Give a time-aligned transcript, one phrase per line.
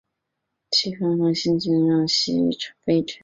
[0.83, 3.13] 两汉和西晋则让西域臣服。